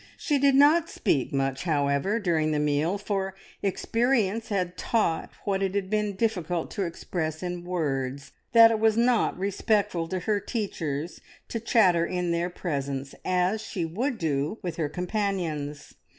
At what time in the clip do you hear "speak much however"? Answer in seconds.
0.89-2.17